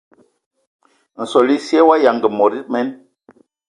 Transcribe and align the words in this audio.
Nsol 1.21 1.47
esye 1.55 1.79
wa 1.87 1.95
yanga 2.03 2.29
mod 2.37 2.53
emen. 2.59 2.87